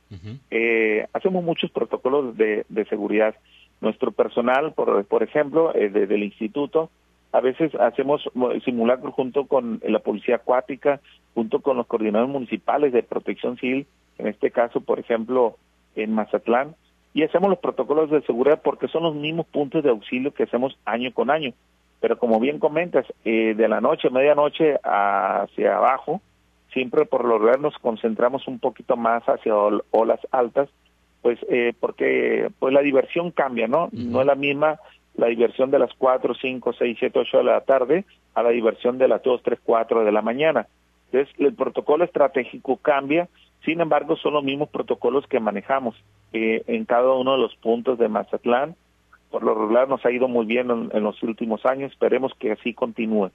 [0.50, 3.34] eh, hacemos muchos protocolos de, de seguridad.
[3.80, 6.90] Nuestro personal, por, por ejemplo, eh, del instituto,
[7.30, 8.28] a veces hacemos
[8.64, 11.00] simulacros junto con la policía acuática,
[11.34, 13.86] junto con los coordinadores municipales de protección civil,
[14.18, 15.56] en este caso, por ejemplo,
[15.94, 16.74] en Mazatlán,
[17.14, 20.76] y hacemos los protocolos de seguridad porque son los mismos puntos de auxilio que hacemos
[20.84, 21.52] año con año.
[22.00, 26.20] Pero como bien comentas, eh, de la noche, medianoche hacia abajo,
[26.72, 30.68] siempre por lo general nos concentramos un poquito más hacia olas altas
[31.22, 33.88] pues eh, porque pues la diversión cambia, ¿no?
[33.92, 34.78] No es la misma
[35.14, 38.98] la diversión de las 4, 5, 6, 7, 8 de la tarde a la diversión
[38.98, 40.68] de las 2, 3, 4 de la mañana.
[41.10, 43.28] Entonces, el protocolo estratégico cambia,
[43.64, 45.96] sin embargo, son los mismos protocolos que manejamos
[46.32, 48.76] eh, en cada uno de los puntos de Mazatlán.
[49.30, 52.72] Por lo regular nos ha ido muy bien en, los últimos años, esperemos que así
[52.72, 53.30] continúe.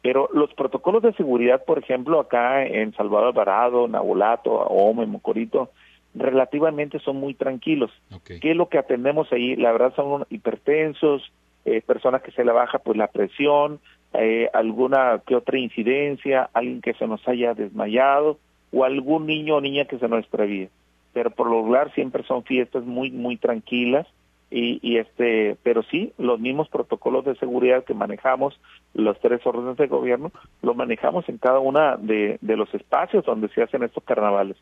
[0.00, 5.70] Pero los protocolos de seguridad, por ejemplo, acá en Salvador Alvarado, Nabolato, Ome, Mocorito,
[6.14, 7.90] relativamente son muy tranquilos.
[8.24, 9.56] ¿Qué es lo que atendemos ahí?
[9.56, 11.32] La verdad son hipertensos,
[11.64, 13.80] eh, personas que se le baja pues la presión,
[14.14, 18.38] eh, alguna que otra incidencia, alguien que se nos haya desmayado
[18.72, 20.68] o algún niño o niña que se nos extravíe.
[21.12, 24.06] Pero por lo regular siempre son fiestas muy muy tranquilas
[24.52, 28.60] y, y este, pero sí los mismos protocolos de seguridad que manejamos
[28.94, 30.30] los tres órdenes de gobierno
[30.60, 34.56] lo manejamos en cada una de, de los espacios donde se hacen estos carnavales.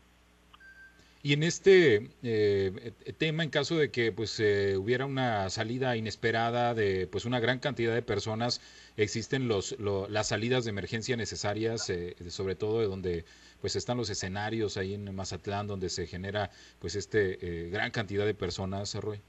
[1.23, 6.73] Y en este eh, tema, en caso de que pues eh, hubiera una salida inesperada
[6.73, 8.59] de pues una gran cantidad de personas,
[8.97, 13.25] existen los las salidas de emergencia necesarias, eh, sobre todo de donde
[13.61, 18.33] pues están los escenarios ahí en Mazatlán, donde se genera pues este gran cantidad de
[18.33, 19.21] personas, Roy.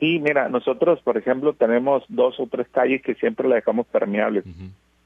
[0.00, 4.44] Sí, mira, nosotros, por ejemplo, tenemos dos o tres calles que siempre las dejamos permeables.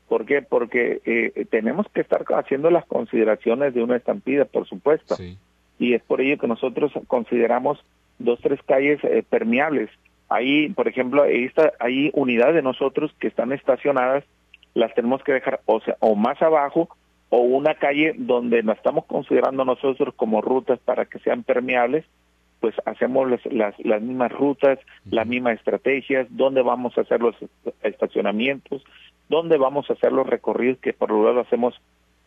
[0.09, 0.40] ¿Por qué?
[0.40, 5.16] Porque tenemos que estar haciendo las consideraciones de una estampida, por supuesto.
[5.16, 5.36] Sí
[5.78, 7.78] y es por ello que nosotros consideramos
[8.18, 9.90] dos, tres calles eh, permeables.
[10.28, 14.24] Ahí, por ejemplo, ahí está, hay unidades de nosotros que están estacionadas,
[14.74, 16.88] las tenemos que dejar o, sea, o más abajo
[17.28, 22.05] o una calle donde la estamos considerando nosotros como rutas para que sean permeables,
[22.64, 24.78] pues hacemos las, las, mismas rutas,
[25.10, 27.36] las mismas estrategias, dónde vamos a hacer los
[27.82, 28.82] estacionamientos,
[29.28, 31.78] dónde vamos a hacer los recorridos que por lo lado hacemos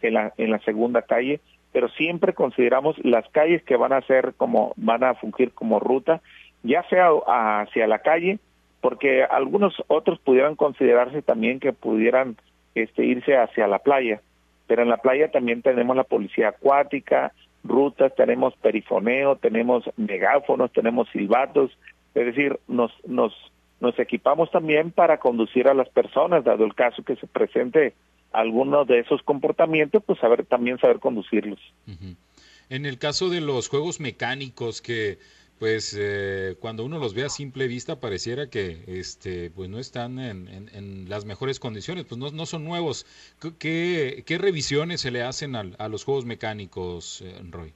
[0.03, 1.39] en la, en la segunda calle,
[1.73, 6.21] pero siempre consideramos las calles que van a ser como, van a fungir como ruta,
[6.61, 8.37] ya sea hacia la calle,
[8.79, 12.37] porque algunos otros pudieran considerarse también que pudieran
[12.75, 14.21] este, irse hacia la playa,
[14.67, 17.33] pero en la playa también tenemos la policía acuática,
[17.67, 21.71] rutas, tenemos perifoneo, tenemos megáfonos, tenemos silbatos,
[22.15, 23.33] es decir, nos, nos,
[23.79, 27.93] nos equipamos también para conducir a las personas, dado el caso que se presente
[28.31, 31.59] alguno de esos comportamientos, pues saber también saber conducirlos.
[32.69, 35.19] En el caso de los juegos mecánicos que
[35.59, 40.19] pues eh, cuando uno los ve a simple vista pareciera que este pues no están
[40.19, 43.05] en, en, las mejores condiciones, pues no, no son nuevos.
[43.59, 47.73] ¿Qué, ¿Qué, revisiones se le hacen a, a los juegos mecánicos, eh, Roy?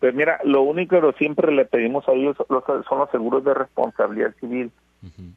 [0.00, 4.34] Pues mira, lo único que siempre le pedimos a ellos son los seguros de responsabilidad
[4.40, 4.72] civil.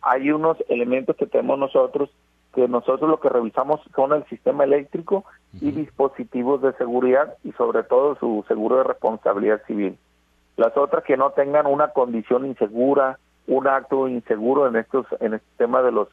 [0.01, 2.09] Hay unos elementos que tenemos nosotros
[2.53, 5.25] que nosotros lo que revisamos son el sistema eléctrico
[5.59, 9.97] y dispositivos de seguridad y sobre todo su seguro de responsabilidad civil.
[10.55, 15.47] Las otras que no tengan una condición insegura, un acto inseguro en estos en este
[15.57, 16.07] tema de los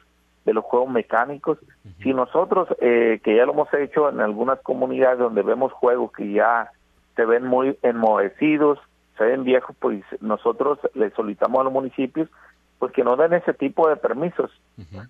[0.45, 1.59] de los juegos mecánicos.
[2.01, 6.31] Si nosotros eh, que ya lo hemos hecho en algunas comunidades donde vemos juegos que
[6.31, 6.71] ya
[7.15, 8.79] se ven muy enmohecidos,
[9.17, 12.29] se ven viejos, pues nosotros le solicitamos a los municipios
[12.79, 14.49] pues que no den ese tipo de permisos.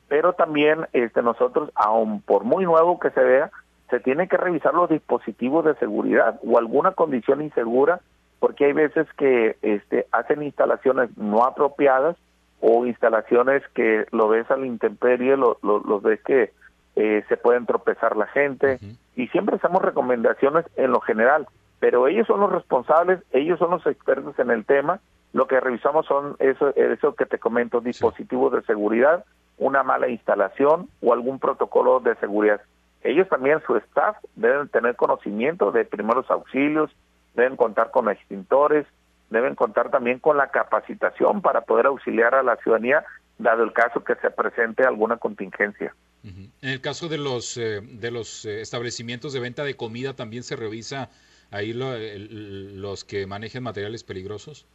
[0.09, 3.49] Pero también este nosotros, aun por muy nuevo que se vea,
[3.89, 8.01] se tiene que revisar los dispositivos de seguridad o alguna condición insegura,
[8.41, 12.17] porque hay veces que este hacen instalaciones no apropiadas
[12.59, 16.51] o instalaciones que lo ves al intemperie, lo, lo, ves que
[16.95, 18.79] eh, se pueden tropezar la gente.
[19.15, 21.47] Y siempre hacemos recomendaciones en lo general,
[21.79, 24.99] pero ellos son los responsables, ellos son los expertos en el tema.
[25.33, 29.23] Lo que revisamos son eso, eso que te comento, dispositivos de seguridad,
[29.59, 32.61] una mala instalación o algún protocolo de seguridad.
[33.03, 36.89] Ellos también, su staff, deben tener conocimiento de primeros auxilios,
[37.33, 38.85] deben contar con extintores,
[39.29, 43.03] deben contar también con la capacitación para poder auxiliar a la ciudadanía
[43.37, 45.95] dado el caso que se presente alguna contingencia.
[46.23, 50.43] En el caso de los eh, de los eh, establecimientos de venta de comida también
[50.43, 51.09] se revisa
[51.49, 54.67] ahí los que manejen materiales peligrosos.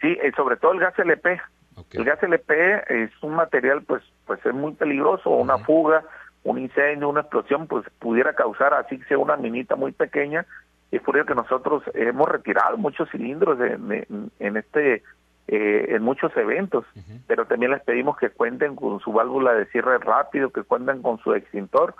[0.00, 1.40] Sí, eh, sobre todo el gas LP.
[1.92, 5.30] El gas LP es un material, pues, pues es muy peligroso.
[5.30, 6.04] Una fuga,
[6.42, 10.46] un incendio, una explosión, pues pudiera causar así que sea una minita muy pequeña.
[10.90, 15.02] Es por ello que nosotros hemos retirado muchos cilindros en este
[15.48, 16.84] eh, en muchos eventos,
[17.28, 21.20] pero también les pedimos que cuenten con su válvula de cierre rápido, que cuenten con
[21.20, 21.94] su extintor,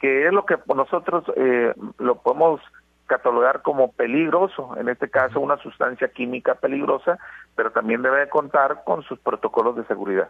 [0.00, 2.60] que es lo que nosotros eh, lo podemos
[3.06, 7.18] catalogar como peligroso, en este caso una sustancia química peligrosa,
[7.56, 10.28] pero también debe contar con sus protocolos de seguridad.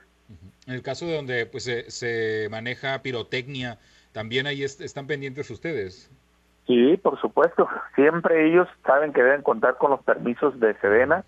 [0.67, 3.79] En el caso de donde pues se, maneja pirotecnia,
[4.13, 6.11] también ahí están pendientes ustedes.
[6.67, 7.69] Sí, por supuesto.
[7.95, 11.25] Siempre ellos saben que deben contar con los permisos de Sedena,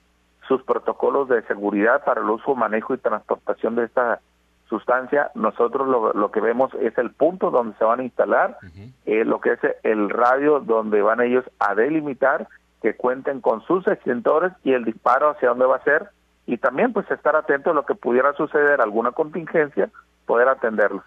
[0.46, 4.20] sus protocolos de seguridad para el uso, manejo y transportación de esta
[4.68, 8.58] sustancia, nosotros lo, que vemos es el punto donde se van a instalar,
[9.04, 12.48] eh, lo que es el radio donde van ellos a delimitar,
[12.82, 16.08] que cuenten con sus extintores y el disparo hacia dónde va a ser,
[16.46, 19.90] y también pues estar atento a lo que pudiera suceder, alguna contingencia,
[20.26, 21.02] poder atenderlo.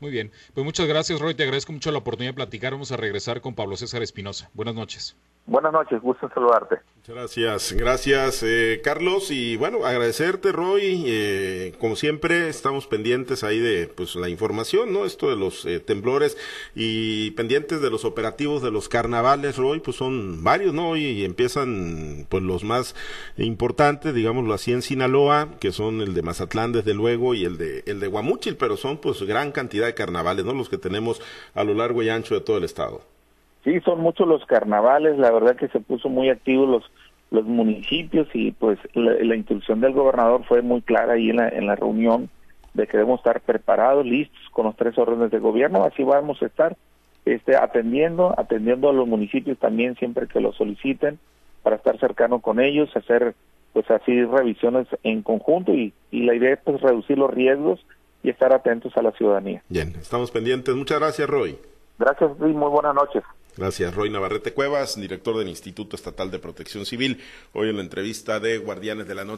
[0.00, 2.96] Muy bien, pues muchas gracias Roy, te agradezco mucho la oportunidad de platicar, vamos a
[2.96, 4.50] regresar con Pablo César Espinosa.
[4.54, 5.16] Buenas noches.
[5.46, 6.76] Buenas noches, gusto saludarte.
[6.96, 13.58] Muchas gracias, gracias eh, Carlos y bueno, agradecerte Roy, eh, como siempre estamos pendientes ahí
[13.58, 15.04] de pues la información, ¿no?
[15.04, 16.38] Esto de los eh, temblores
[16.74, 20.96] y pendientes de los operativos de los carnavales Roy, pues son varios, ¿no?
[20.96, 22.96] Y, empiezan pues los más
[23.36, 27.82] importantes, digámoslo así en Sinaloa, que son el de Mazatlán desde luego y el de
[27.84, 30.54] el de Guamúchil, pero son pues gran cantidad de carnavales, ¿no?
[30.54, 31.20] Los que tenemos
[31.52, 33.13] a lo largo y ancho de todo el estado.
[33.64, 36.90] Sí, son muchos los carnavales, la verdad que se puso muy activos los
[37.30, 41.48] los municipios y pues la, la instrucción del gobernador fue muy clara ahí en la,
[41.48, 42.30] en la reunión
[42.74, 46.46] de que debemos estar preparados, listos con los tres órdenes de gobierno, así vamos a
[46.46, 46.76] estar
[47.24, 51.18] este, atendiendo, atendiendo a los municipios también siempre que lo soliciten
[51.62, 53.34] para estar cercano con ellos, hacer
[53.72, 57.84] pues así revisiones en conjunto y, y la idea es pues reducir los riesgos
[58.22, 59.62] y estar atentos a la ciudadanía.
[59.68, 60.74] Bien, estamos pendientes.
[60.74, 61.58] Muchas gracias, Roy.
[61.98, 63.22] Gracias y muy buenas noches.
[63.56, 67.20] Gracias, Roy Navarrete Cuevas, director del Instituto Estatal de Protección Civil.
[67.52, 69.32] Hoy en la entrevista de Guardianes de la Noche.